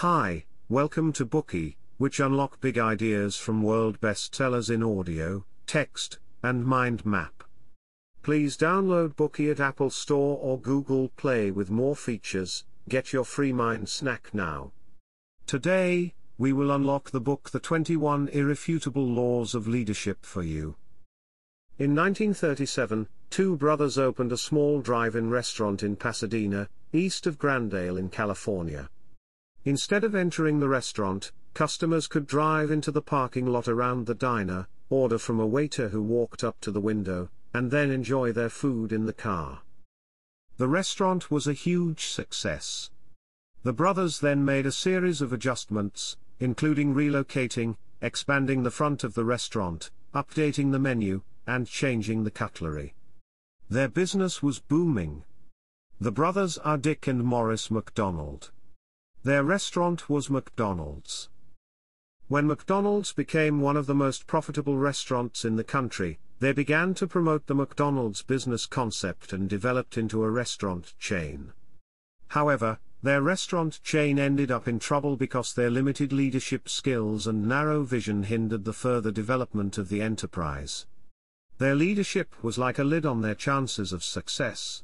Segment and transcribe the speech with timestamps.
[0.00, 6.64] Hi, welcome to Bookey, which unlock big ideas from world bestsellers in audio, text, and
[6.64, 7.44] mind map.
[8.22, 12.64] Please download Bookey at Apple Store or Google Play with more features.
[12.88, 14.72] Get your free mind snack now.
[15.46, 20.76] Today, we will unlock the book The 21 Irrefutable Laws of Leadership for you.
[21.78, 28.08] In 1937, two brothers opened a small drive-in restaurant in Pasadena, east of Glendale in
[28.08, 28.88] California.
[29.64, 34.66] Instead of entering the restaurant, customers could drive into the parking lot around the diner,
[34.88, 38.92] order from a waiter who walked up to the window, and then enjoy their food
[38.92, 39.60] in the car.
[40.56, 42.90] The restaurant was a huge success.
[43.62, 49.24] The brothers then made a series of adjustments, including relocating, expanding the front of the
[49.24, 52.94] restaurant, updating the menu, and changing the cutlery.
[53.68, 55.24] Their business was booming.
[56.00, 58.50] The brothers are Dick and Maurice McDonald.
[59.22, 61.28] Their restaurant was McDonald's.
[62.28, 67.06] When McDonald's became one of the most profitable restaurants in the country, they began to
[67.06, 71.52] promote the McDonald's business concept and developed into a restaurant chain.
[72.28, 77.82] However, their restaurant chain ended up in trouble because their limited leadership skills and narrow
[77.82, 80.86] vision hindered the further development of the enterprise.
[81.58, 84.82] Their leadership was like a lid on their chances of success.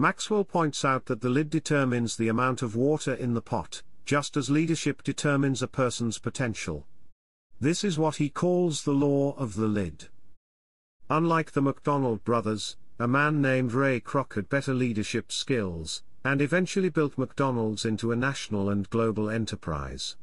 [0.00, 4.34] Maxwell points out that the lid determines the amount of water in the pot, just
[4.34, 6.86] as leadership determines a person's potential.
[7.60, 10.08] This is what he calls the law of the lid.
[11.10, 16.88] Unlike the McDonald brothers, a man named Ray Kroc had better leadership skills, and eventually
[16.88, 20.16] built McDonald's into a national and global enterprise.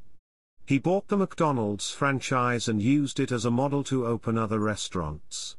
[0.66, 5.56] He bought the McDonald's franchise and used it as a model to open other restaurants.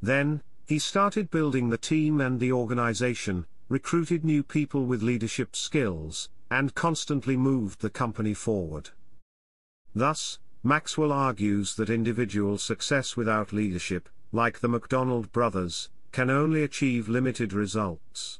[0.00, 6.28] Then, he started building the team and the organization, recruited new people with leadership skills,
[6.48, 8.88] and constantly moved the company forward.
[9.96, 17.08] Thus, Maxwell argues that individual success without leadership, like the McDonald brothers, can only achieve
[17.08, 18.38] limited results.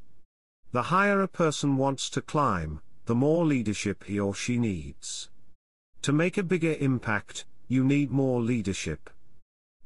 [0.70, 5.30] The higher a person wants to climb, the more leadership he or she needs.
[6.02, 9.10] To make a bigger impact, you need more leadership.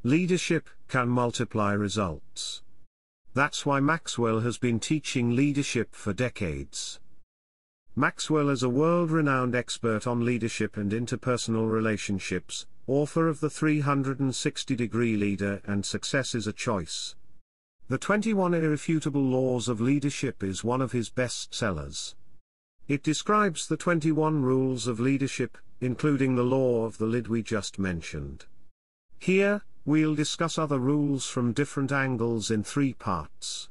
[0.07, 2.61] Leadership can multiply results.
[3.33, 7.01] That's why Maxwell has been teaching leadership for decades.
[7.97, 15.63] Maxwell is a world-renowned expert on leadership and interpersonal relationships, author of The 360-Degree Leader
[15.65, 17.15] and Success is a Choice.
[17.89, 22.15] The 21 Irrefutable Laws of Leadership is one of his best-sellers.
[22.89, 27.79] It describes the 21 rules of leadership, including the law of the lid we just
[27.79, 28.45] mentioned.
[29.19, 33.69] Here, We'll discuss other rules from different angles in three parts.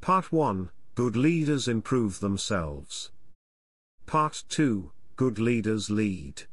[0.00, 3.10] Part 1 Good leaders improve themselves.
[4.06, 6.44] Part 2 Good leaders lead.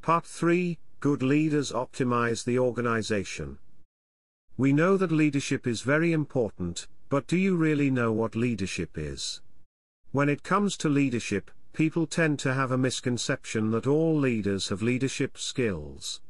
[0.00, 3.58] Part 3 Good leaders optimize the organization.
[4.56, 9.42] We know that leadership is very important, but do you really know what leadership is?
[10.12, 14.80] When it comes to leadership, people tend to have a misconception that all leaders have
[14.80, 16.22] leadership skills.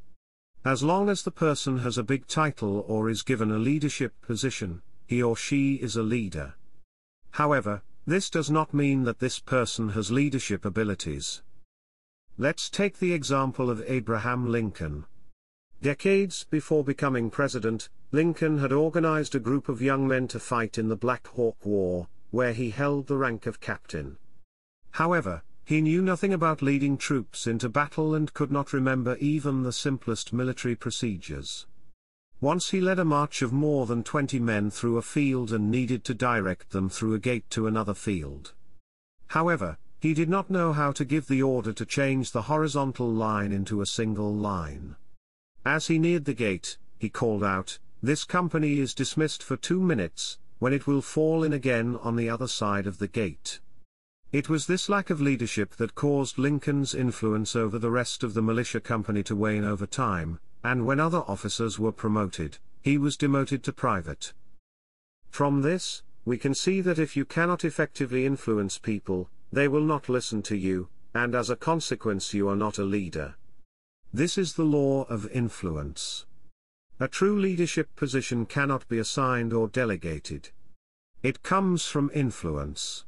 [0.66, 4.82] As long as the person has a big title or is given a leadership position,
[5.06, 6.54] he or she is a leader.
[7.31, 11.41] However, this does not mean that this person has leadership abilities.
[12.37, 15.05] Let's take the example of Abraham Lincoln.
[15.82, 20.88] Decades before becoming president, Lincoln had organized a group of young men to fight in
[20.88, 24.16] the Black Hawk War, where he held the rank of captain.
[24.91, 29.72] However, he knew nothing about leading troops into battle and could not remember even the
[29.72, 31.66] simplest military procedures.
[32.41, 36.05] Once he led a march of more than 20 men through a field and needed
[36.05, 38.53] to direct them through a gate to another field.
[39.26, 43.50] However, he did not know how to give the order to change the horizontal line
[43.50, 44.94] into a single line.
[45.65, 50.38] As he neared the gate, he called out, This company is dismissed for two minutes,
[50.60, 53.59] when it will fall in again on the other side of the gate.
[54.32, 58.43] It was this lack of leadership that caused Lincoln's influence over the rest of the
[58.43, 63.62] militia company to wane over time, and when other officers were promoted, he was demoted
[63.64, 64.32] to private.
[65.31, 70.08] From this, we can see that if you cannot effectively influence people, they will not
[70.08, 73.37] listen to you, and as a consequence you are not a leader.
[74.12, 76.26] This is the law of influence.
[76.99, 80.50] A true leadership position cannot be assigned or delegated.
[81.22, 83.06] It comes from influence.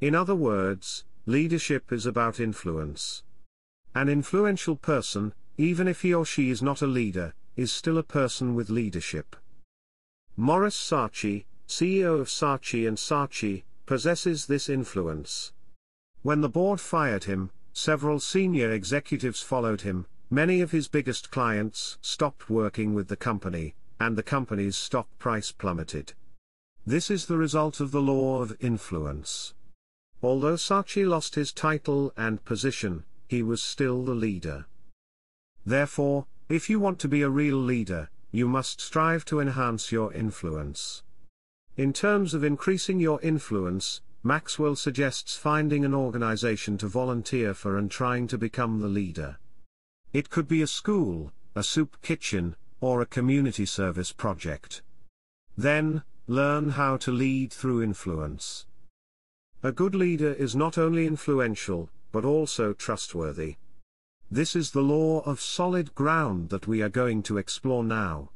[0.00, 3.24] In other words, leadership is about influence.
[3.96, 8.04] An influential person, even if he or she is not a leader, is still a
[8.04, 9.34] person with leadership.
[10.36, 15.52] Maurice Saatchi, CEO of Saatchi & Saatchi, possesses this influence.
[16.22, 21.98] When the board fired him, several senior executives followed him, many of his biggest clients
[22.00, 26.12] stopped working with the company, and the company's stock price plummeted.
[26.86, 29.54] This is the result of the law of influence.
[30.22, 34.66] Although Saatchi lost his title and position, he was still the leader.
[35.64, 40.12] Therefore, if you want to be a real leader, you must strive to enhance your
[40.12, 41.02] influence.
[41.76, 47.90] In terms of increasing your influence, Maxwell suggests finding an organization to volunteer for and
[47.90, 49.38] trying to become the leader.
[50.12, 54.82] It could be a school, a soup kitchen, or a community service project.
[55.56, 58.66] Then, learn how to lead through influence.
[59.64, 63.56] A good leader is not only influential, but also trustworthy.
[64.30, 68.30] This is the law of solid ground that we are going to explore now.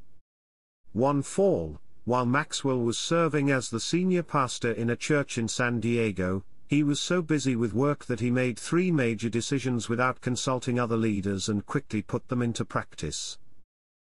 [0.93, 5.79] One fall, while Maxwell was serving as the senior pastor in a church in San
[5.79, 10.81] Diego, he was so busy with work that he made three major decisions without consulting
[10.81, 13.39] other leaders and quickly put them into practice.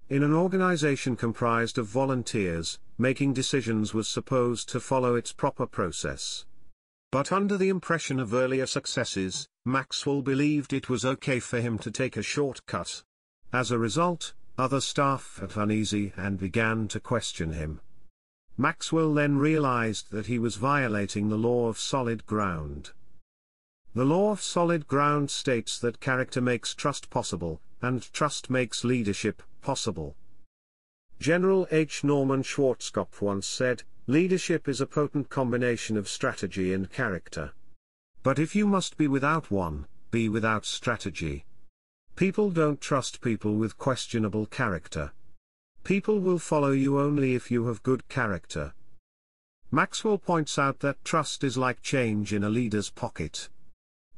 [0.08, 6.46] In an organization comprised of volunteers, making decisions was supposed to follow its proper process.
[7.12, 11.90] But under the impression of earlier successes, Maxwell believed it was okay for him to
[11.90, 13.04] take a shortcut.
[13.52, 17.82] As a result, other staff felt uneasy and began to question him.
[18.58, 22.92] Maxwell then realized that he was violating the law of solid ground.
[23.96, 29.42] The law of solid ground states that character makes trust possible, and trust makes leadership
[29.62, 30.16] possible.
[31.20, 32.04] General H.
[32.04, 37.52] Norman Schwarzkopf once said, leadership is a potent combination of strategy and character.
[38.24, 41.46] But if you must be without one, be without strategy.
[42.16, 45.12] People don't trust people with questionable character.
[45.84, 48.74] People will follow you only if you have good character.
[49.70, 53.48] Maxwell points out that trust is like change in a leader's pocket.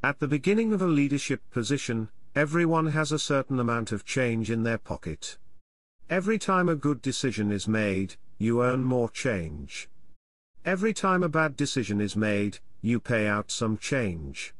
[0.02, 4.64] At the beginning of a leadership position, everyone has a certain amount of change in
[4.64, 5.38] their pocket.
[6.10, 9.88] Every time a good decision is made, you earn more change.
[10.66, 14.56] Every time a bad decision is made, you pay out some change.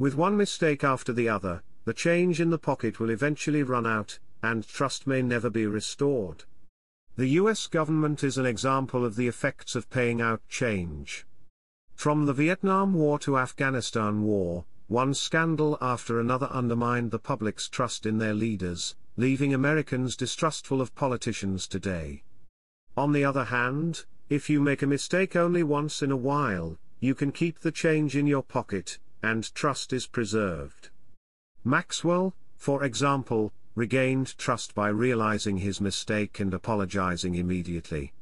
[0.00, 4.18] With one mistake after the other, the change in the pocket will eventually run out,
[4.42, 6.42] and trust may never be restored.
[7.14, 11.24] The US government is an example of the effects of paying out change.
[11.94, 18.06] From the Vietnam War to Afghanistan War, one scandal after another undermined the public's trust
[18.06, 22.24] in their leaders, leaving Americans distrustful of politicians today.
[22.96, 27.14] On the other hand, if you make a mistake only once in a while, you
[27.14, 30.90] can keep the change in your pocket, and trust is preserved.
[31.64, 38.12] Maxwell, for example, regained trust by realizing his mistake and apologizing immediately.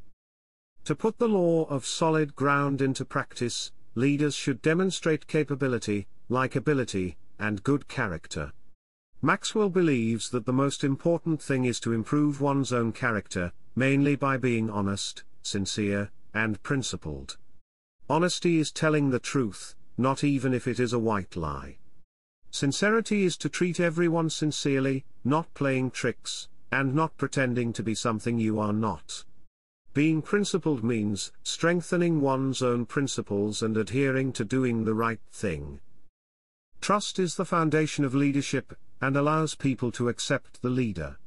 [0.84, 7.62] To put the law of solid ground into practice, leaders should demonstrate capability, likability, and
[7.62, 8.52] good character.
[9.20, 14.36] Maxwell believes that the most important thing is to improve one's own character, mainly by
[14.36, 17.36] being honest, sincere, and principled.
[18.08, 21.76] Honesty is telling the truth, not even if it is a white lie.
[22.50, 28.38] Sincerity is to treat everyone sincerely, not playing tricks, and not pretending to be something
[28.38, 29.24] you are not.
[29.94, 35.80] Being principled means strengthening one's own principles and adhering to doing the right thing.
[36.80, 41.18] Trust is the foundation of leadership, and allows people to accept the leader.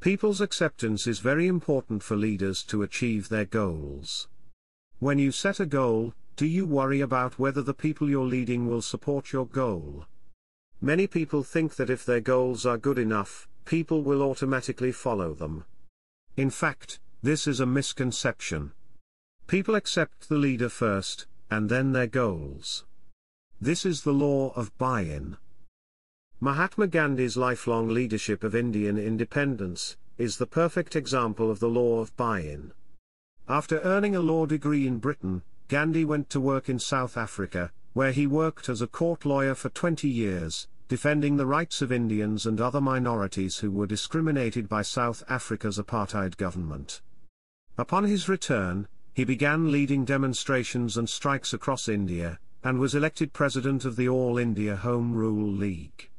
[0.00, 4.28] People's acceptance is very important for leaders to achieve their goals.
[4.98, 8.80] When you set a goal, do you worry about whether the people you're leading will
[8.80, 10.06] support your goal?
[10.80, 15.66] Many people think that if their goals are good enough, people will automatically follow them.
[16.34, 18.72] In fact, this is a misconception.
[19.48, 22.86] People accept the leader first, and then their goals.
[23.60, 25.36] This is the law of buy-in.
[26.42, 32.16] Mahatma Gandhi's lifelong leadership of Indian independence, is the perfect example of the law of
[32.16, 32.72] buy-in.
[33.46, 38.12] After earning a law degree in Britain, Gandhi went to work in South Africa, where
[38.12, 42.58] he worked as a court lawyer for 20 years, defending the rights of Indians and
[42.58, 47.02] other minorities who were discriminated by South Africa's apartheid government.
[47.76, 53.84] Upon his return, he began leading demonstrations and strikes across India, and was elected president
[53.84, 56.09] of the All India Home Rule League.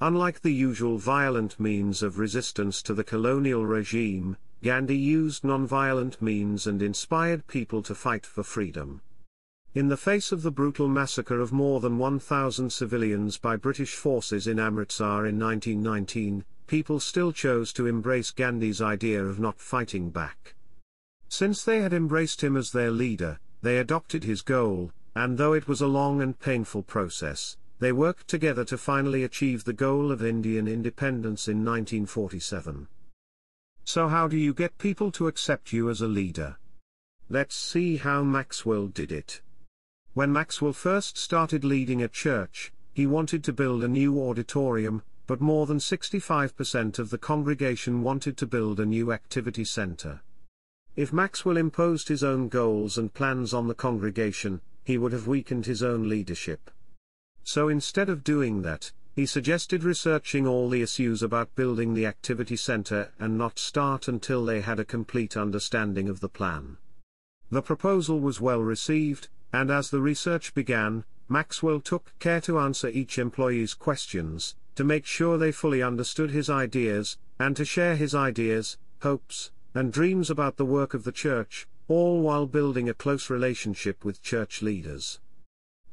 [0.00, 6.68] Unlike the usual violent means of resistance to the colonial regime, Gandhi used non-violent means
[6.68, 9.00] and inspired people to fight for freedom.
[9.74, 14.46] In the face of the brutal massacre of more than 1,000 civilians by British forces
[14.46, 20.54] in Amritsar in 1919, people still chose to embrace Gandhi's idea of not fighting back.
[21.28, 25.66] Since they had embraced him as their leader, they adopted his goal, and though it
[25.66, 30.24] was a long and painful process, they worked together to finally achieve the goal of
[30.24, 32.88] Indian independence in 1947.
[33.84, 36.58] So how do you get people to accept you as a leader?
[37.30, 39.42] Let's see how Maxwell did it.
[40.14, 45.40] When Maxwell first started leading a church, he wanted to build a new auditorium, but
[45.40, 50.20] more than 65% of the congregation wanted to build a new activity center.
[50.96, 55.66] If Maxwell imposed his own goals and plans on the congregation, he would have weakened
[55.66, 56.70] his own leadership.
[57.48, 62.56] So instead of doing that, he suggested researching all the issues about building the activity
[62.56, 66.76] center and not start until they had a complete understanding of the plan.
[67.50, 72.88] The proposal was well received, and as the research began, Maxwell took care to answer
[72.88, 78.14] each employee's questions, to make sure they fully understood his ideas, and to share his
[78.14, 83.30] ideas, hopes, and dreams about the work of the church, all while building a close
[83.30, 85.18] relationship with church leaders.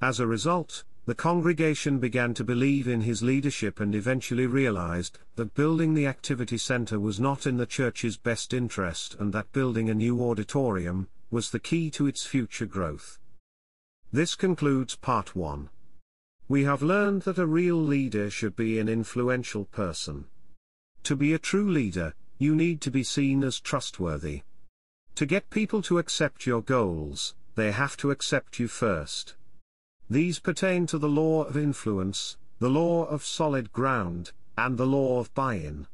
[0.02, 5.54] As a result, the congregation began to believe in his leadership and eventually realized that
[5.54, 9.94] building the activity center was not in the church's best interest and that building a
[9.94, 13.20] new auditorium was the key to its future growth.
[14.12, 15.70] This concludes part 1.
[16.48, 20.26] We have learned that a real leader should be an influential person.
[21.04, 24.42] To be a true leader, you need to be seen as trustworthy.
[25.16, 29.36] To get people to accept your goals, they have to accept you first.
[30.10, 35.20] These pertain to the law of influence, the law of solid ground, and the law
[35.20, 35.88] of buy-in.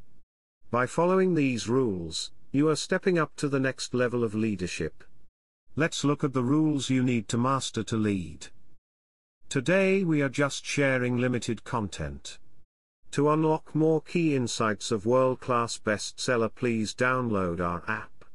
[0.70, 5.06] By following these rules, you are stepping up to the next level of leadership.
[5.77, 8.48] Let's look at the rules you need to master to lead.
[9.48, 12.38] Today we are just sharing limited content.
[13.12, 18.25] To unlock more key insights of world-class bestseller please download our app.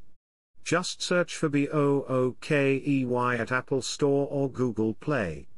[0.64, 5.46] Just search for B-O-O-K-E-Y at Apple Store or Google Play.